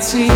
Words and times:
Did 0.00 0.29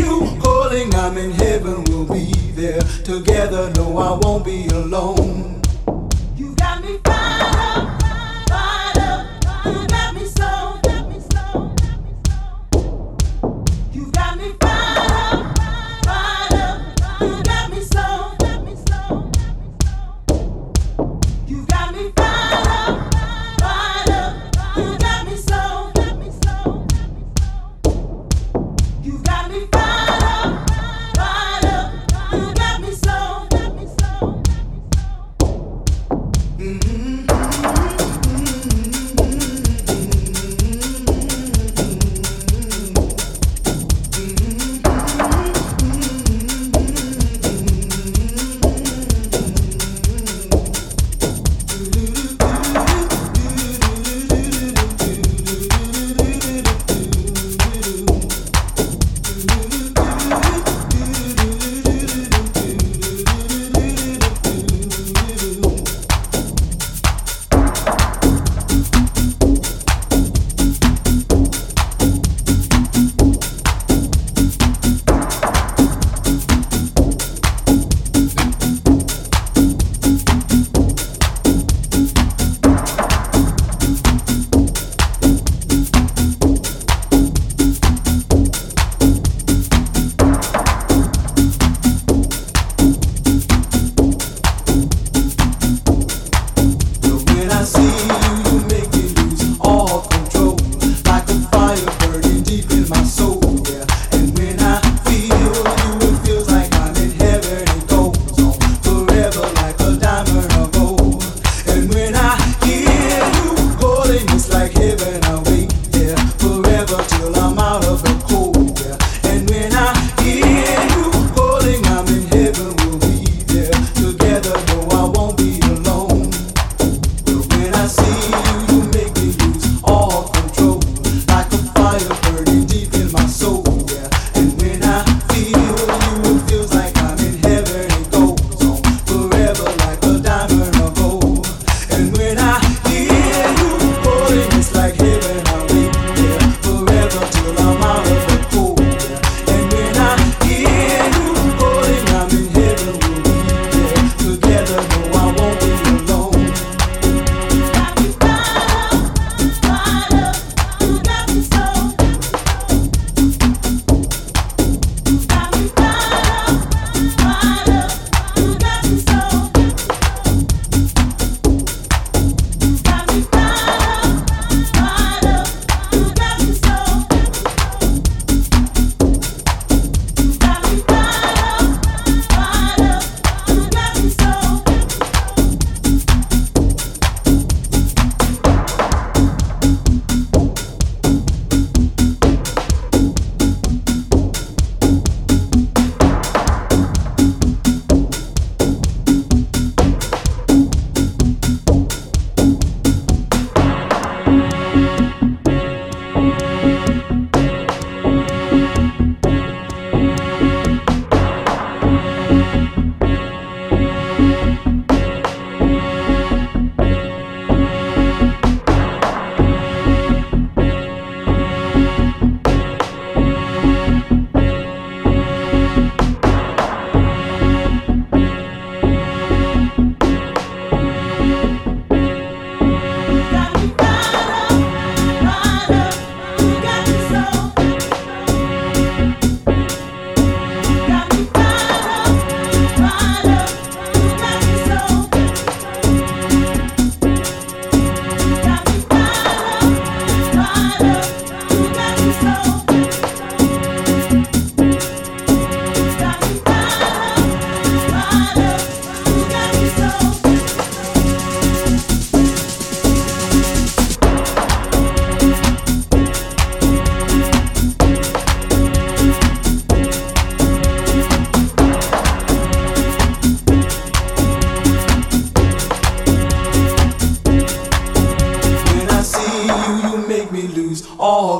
you 0.00 0.38
calling, 0.40 0.94
I'm 0.94 1.16
in 1.18 1.32
heaven, 1.32 1.84
we'll 1.84 2.06
be 2.06 2.32
there 2.52 2.80
together. 3.04 3.70
No, 3.76 3.98
I 3.98 4.18
won't 4.22 4.44
be 4.44 4.66
alone. 4.68 5.59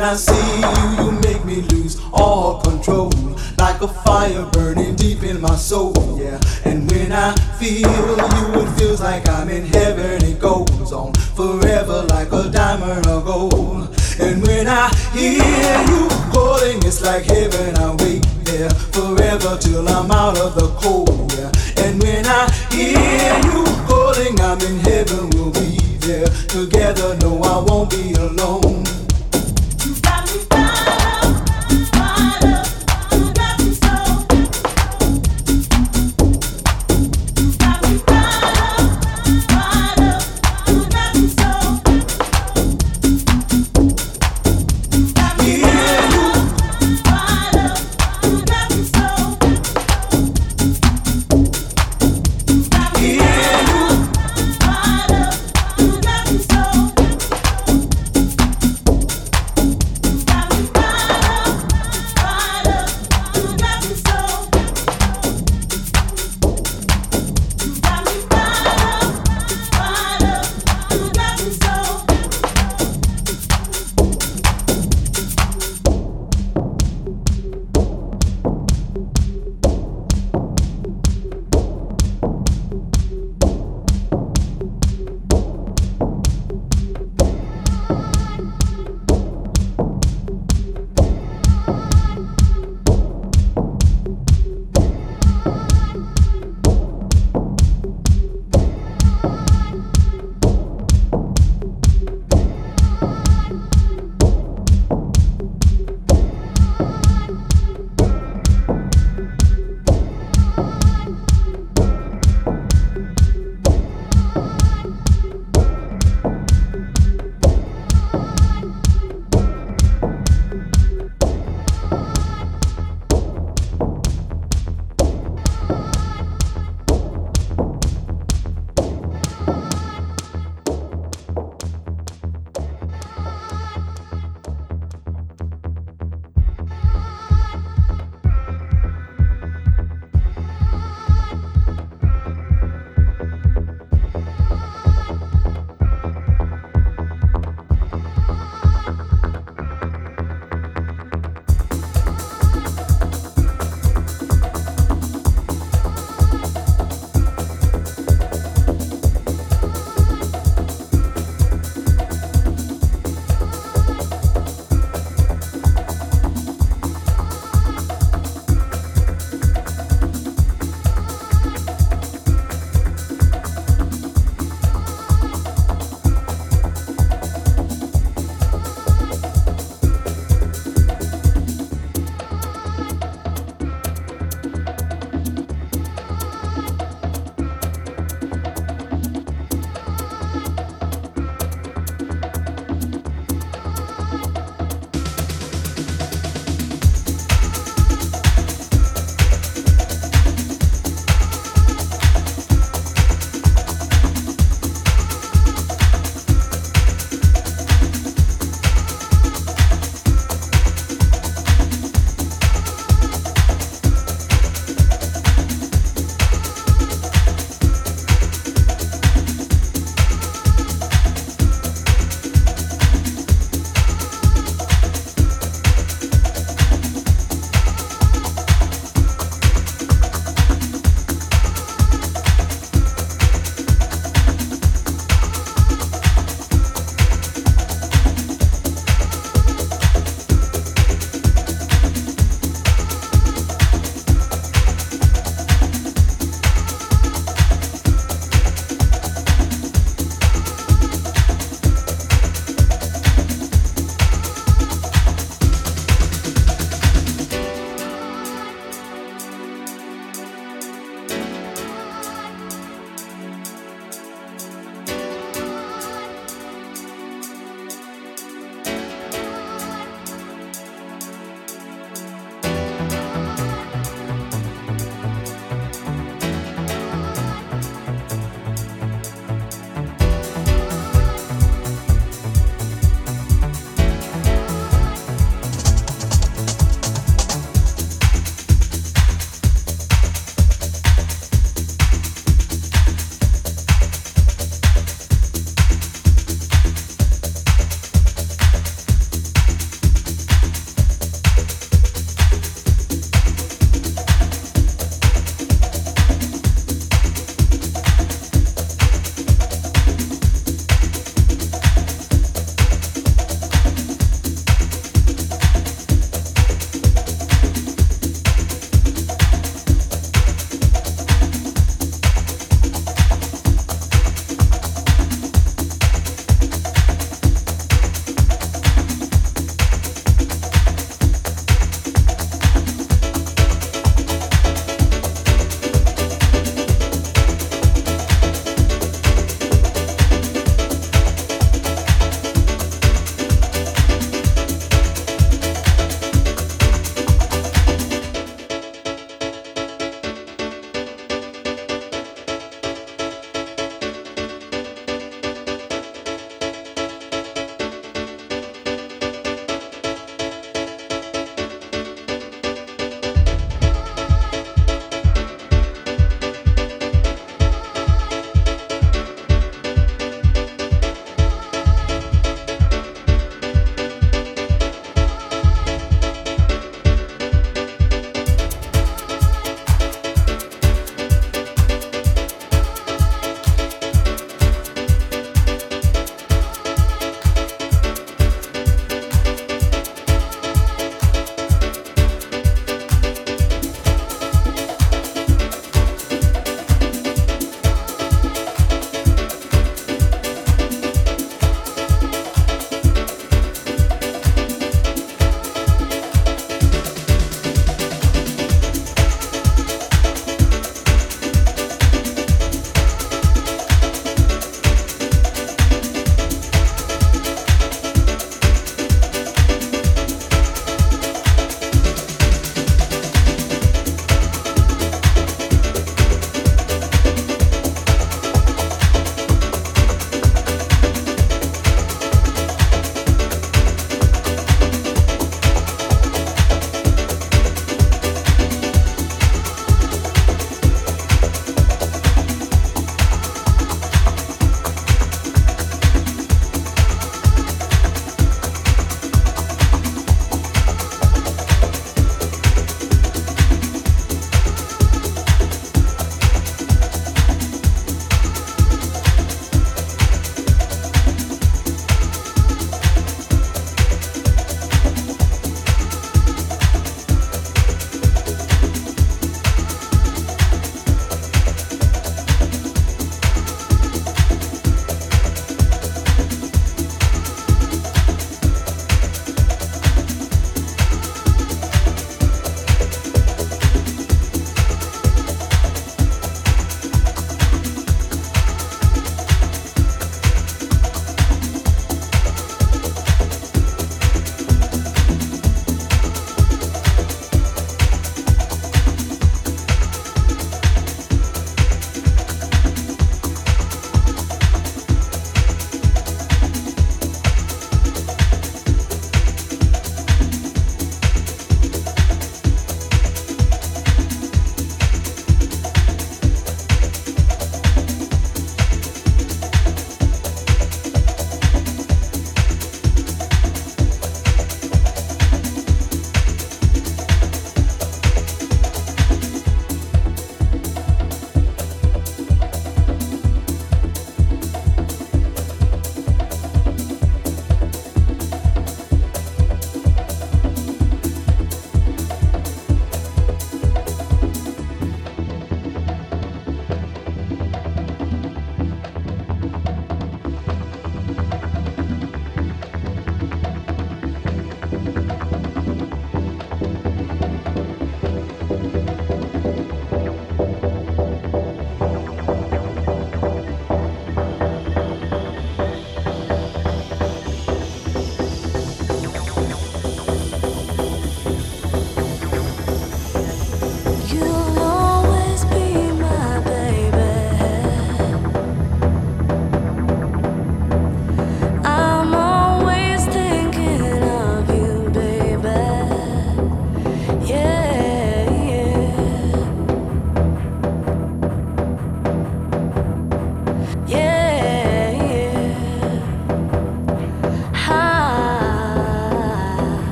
When 0.00 0.08
I 0.08 0.16
see 0.16 0.32
you, 0.32 1.04
you 1.04 1.12
make 1.20 1.44
me 1.44 1.56
lose 1.76 2.00
all 2.14 2.62
control. 2.62 3.12
Like 3.58 3.82
a 3.82 3.88
fire 3.88 4.46
burning 4.46 4.96
deep 4.96 5.22
in 5.22 5.42
my 5.42 5.54
soul, 5.56 6.18
yeah. 6.18 6.40
And 6.64 6.90
when 6.90 7.12
I 7.12 7.36
feel 7.58 7.86
you, 7.86 8.60
it 8.62 8.78
feels 8.78 9.02
like 9.02 9.28
I'm 9.28 9.50
in 9.50 9.66
heaven. 9.66 10.24
It 10.24 10.40
goes 10.40 10.90
on 10.90 11.12
forever 11.36 12.06
like 12.08 12.32
a 12.32 12.48
diamond 12.48 13.08
of 13.08 13.26
gold. 13.26 13.94
And 14.18 14.42
when 14.46 14.68
I 14.68 14.88
hear 15.12 15.44
you 15.92 16.08
calling, 16.32 16.78
it's 16.78 17.02
like 17.02 17.24
heaven. 17.24 17.76
I 17.76 17.94
wait 17.96 18.24
there 18.44 18.70
forever 18.70 19.58
till 19.60 19.86
I'm 19.86 20.10
out 20.10 20.38
of 20.38 20.54
the 20.54 20.69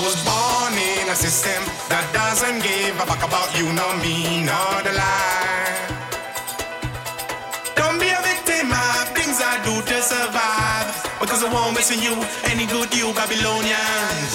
was 0.00 0.16
born 0.24 0.72
in 0.74 1.08
a 1.08 1.16
system 1.16 1.62
that 1.88 2.04
doesn't 2.12 2.62
give 2.62 2.94
a 3.00 3.06
fuck 3.06 3.22
about 3.24 3.50
you, 3.58 3.66
nor 3.72 3.94
me, 4.04 4.44
nor 4.44 4.82
the 4.86 4.92
lie. 4.92 5.74
Don't 7.74 7.98
be 7.98 8.08
a 8.08 8.20
victim 8.22 8.70
of 8.70 9.08
things 9.16 9.40
I 9.42 9.58
do 9.66 9.74
to 9.82 9.96
survive, 10.02 10.88
because 11.20 11.42
I 11.42 11.52
won't 11.52 11.74
miss 11.74 11.90
you 11.90 12.14
any 12.44 12.66
good, 12.66 12.94
you 12.94 13.12
Babylonians. 13.14 14.34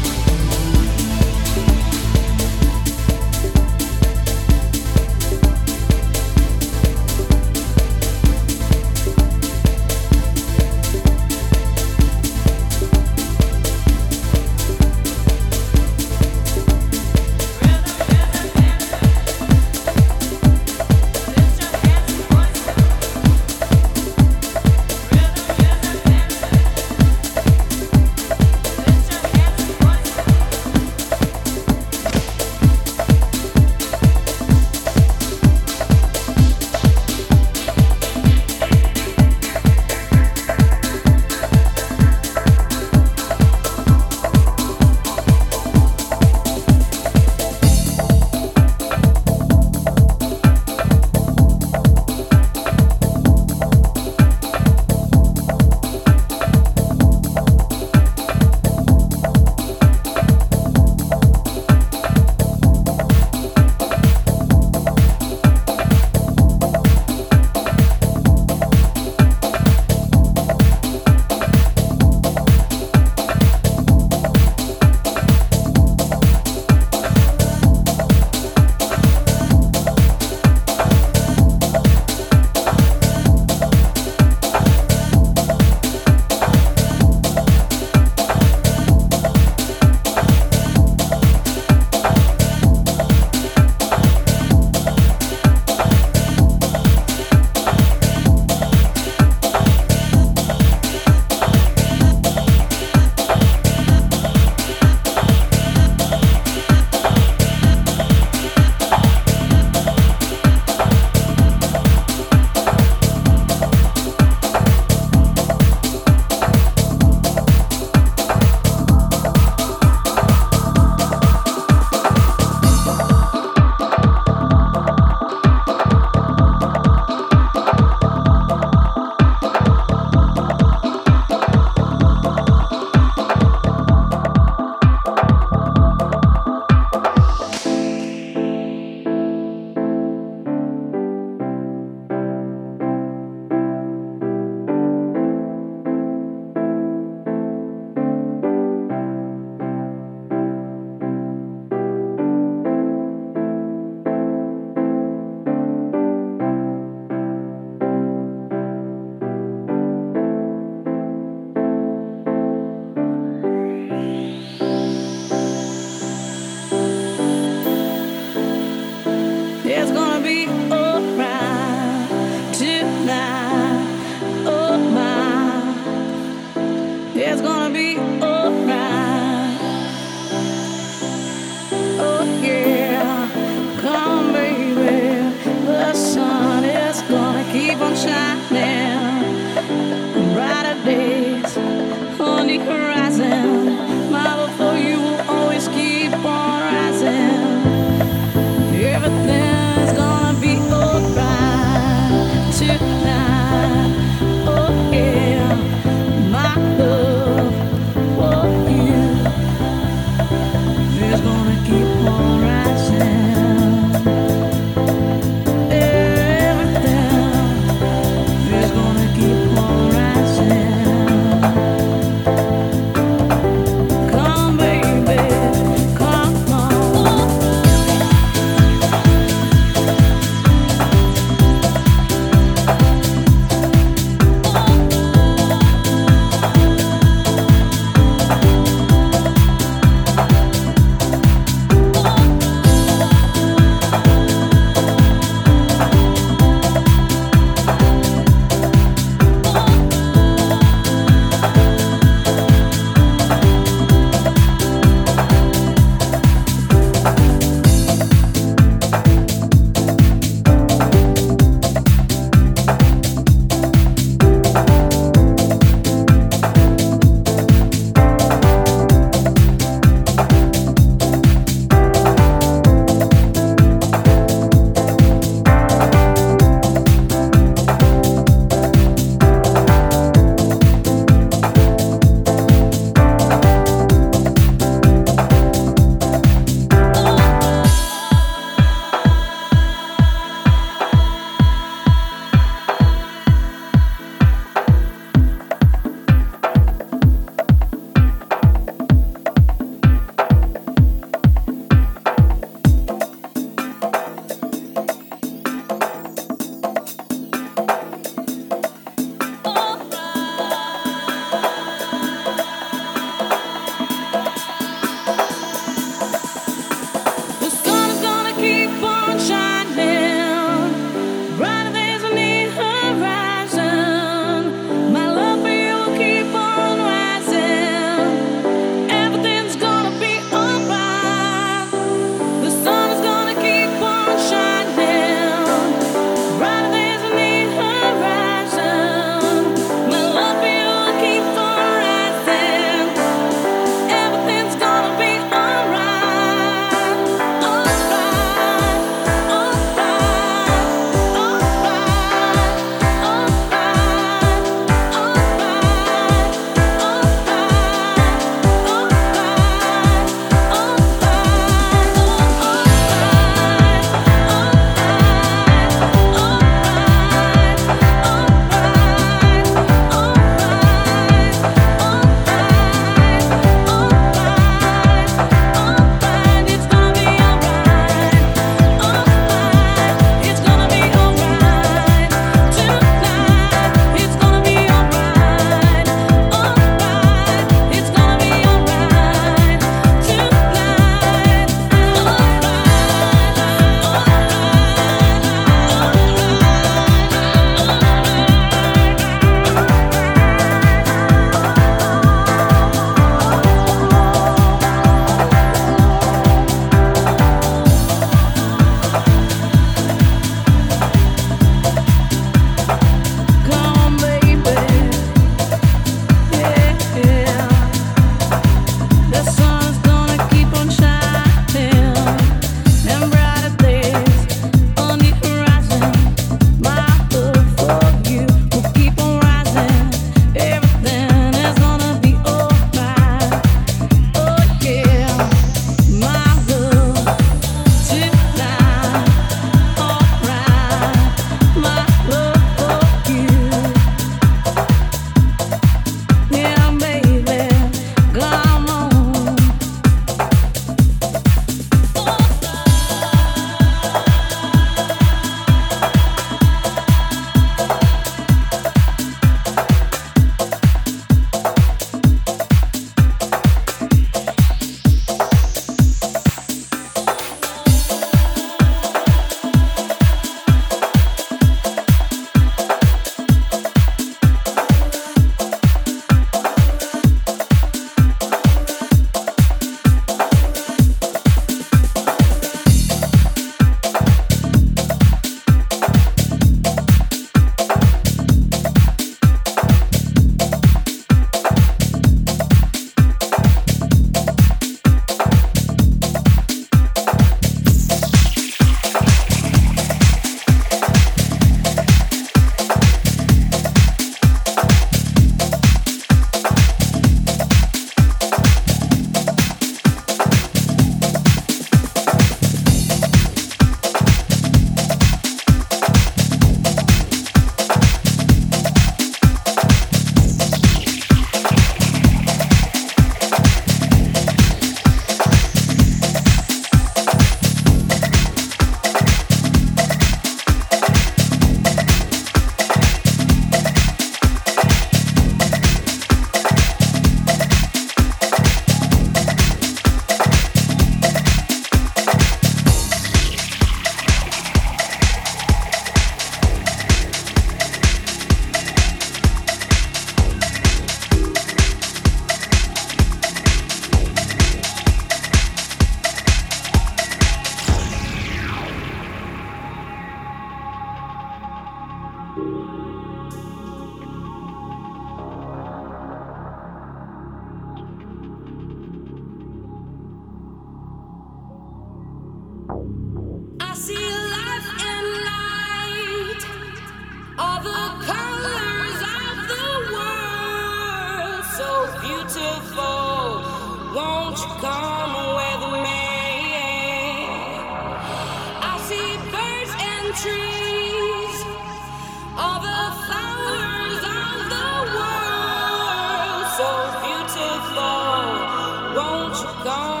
gone. 599.63 600.00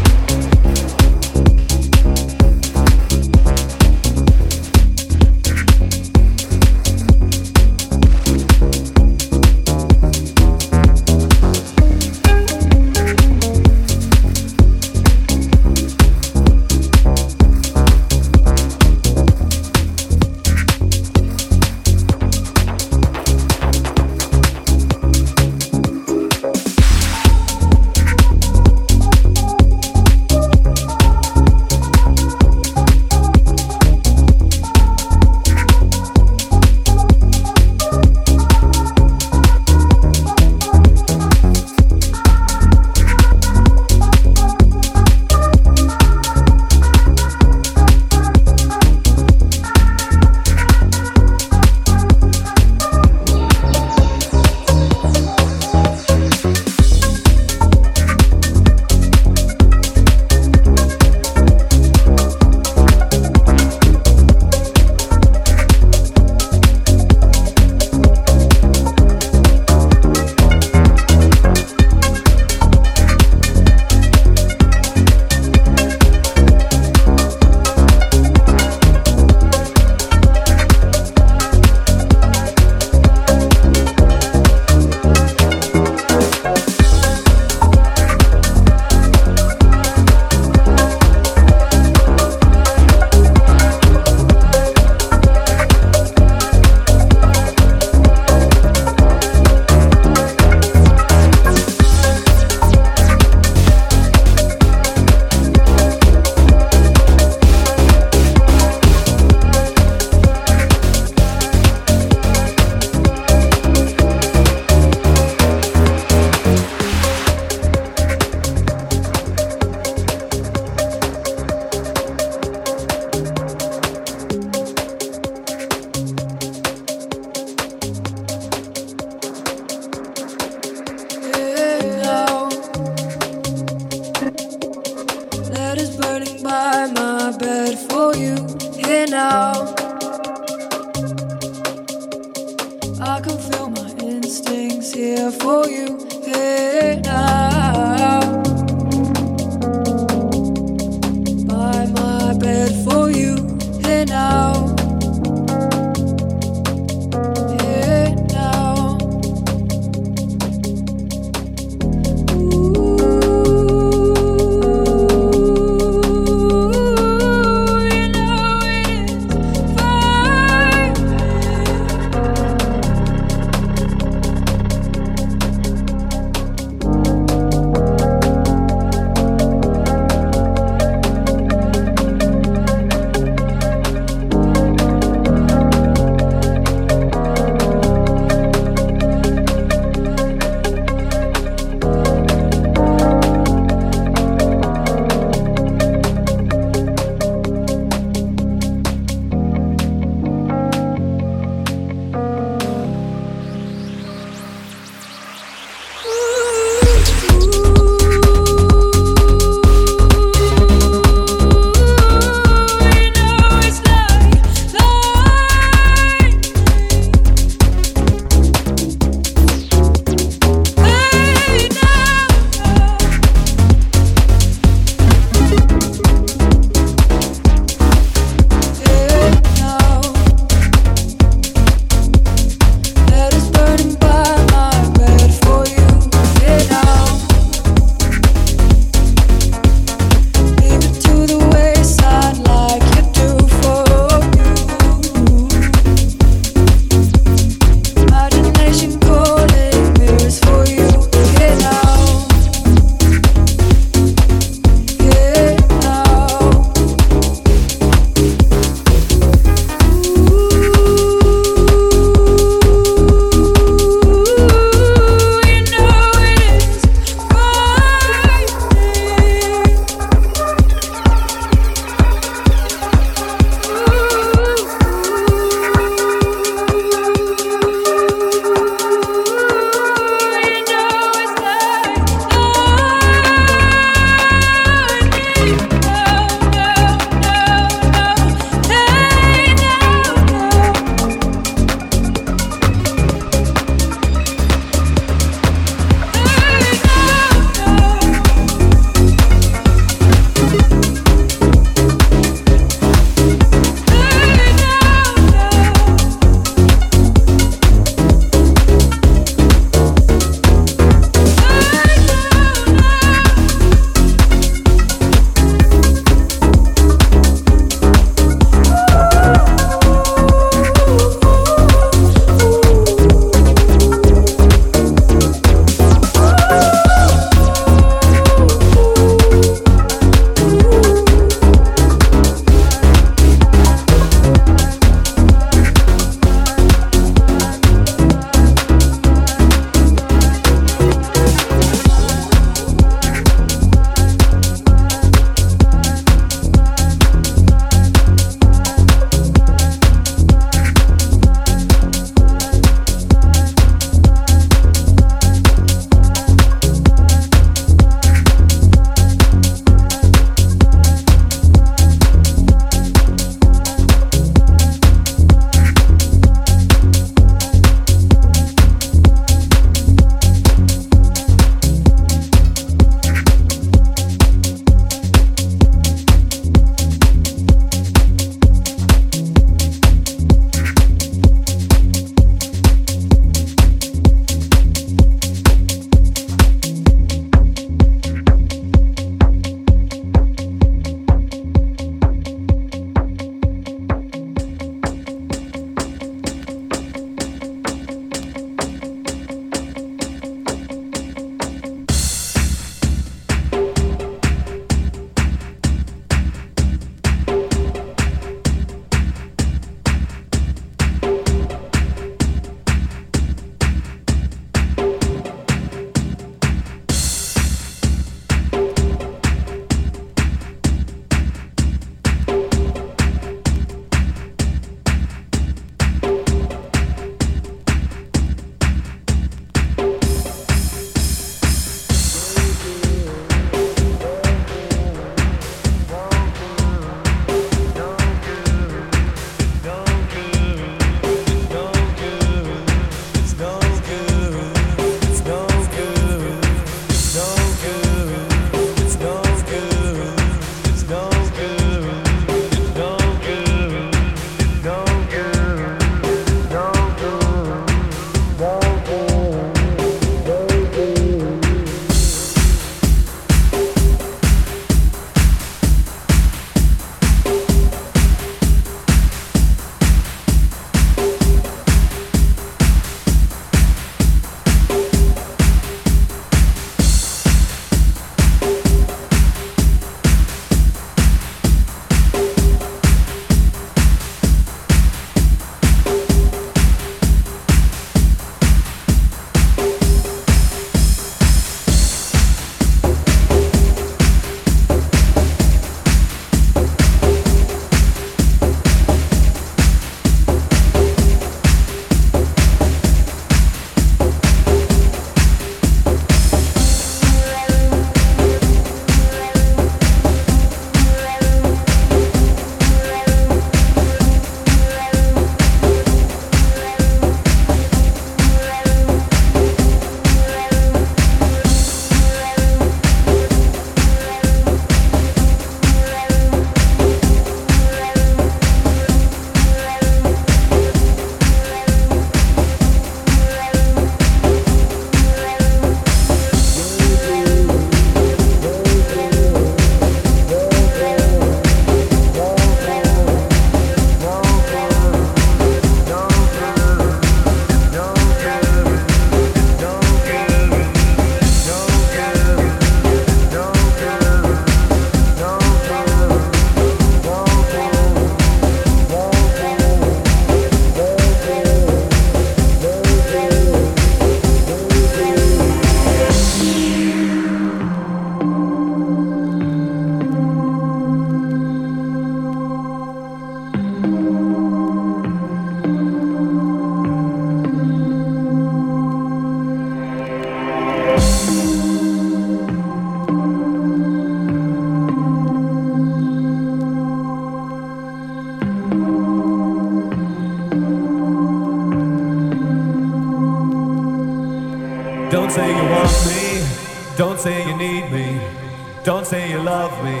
Love 599.46 599.72
me. 599.84 600.00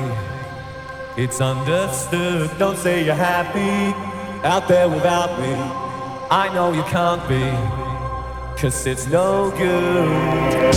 It's 1.16 1.40
understood, 1.40 2.50
don't 2.58 2.76
say 2.76 3.04
you're 3.04 3.14
happy 3.14 3.94
out 4.44 4.66
there 4.66 4.88
without 4.88 5.38
me. 5.40 5.54
I 6.30 6.52
know 6.52 6.72
you 6.72 6.82
can't 6.94 7.22
be, 7.28 7.44
cause 8.60 8.86
it's 8.86 9.06
no 9.06 9.52
good. 9.52 10.76